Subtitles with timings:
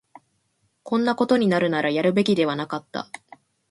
[0.81, 3.07] こんなことになるなら、やるべきではなかった